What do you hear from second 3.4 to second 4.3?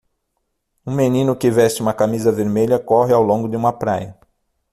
de uma praia.